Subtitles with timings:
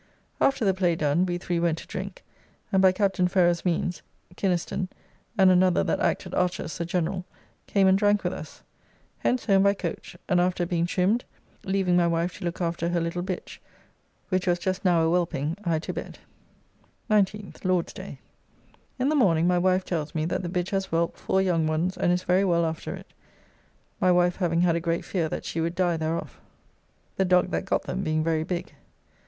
[0.41, 2.23] After the play done, we three went to drink,
[2.71, 4.01] and by Captain Ferrers' means,
[4.35, 4.87] Kinaston
[5.37, 7.23] and another that acted Archas, the General,
[7.67, 8.63] came and drank with us.
[9.19, 11.23] Hence home by coach, and after being trimmed,
[11.63, 13.59] leaving my wife to look after her little bitch,
[14.29, 16.17] which was just now a whelping, I to bed.
[17.11, 18.17] 19th (Lord's day).
[18.97, 21.95] In the morning my wife tells me that the bitch has whelped four young ones
[21.95, 23.13] and is very well after it,
[23.99, 26.39] my wife having had a great fear that she would die thereof,
[27.17, 28.73] the dog that got them being very big.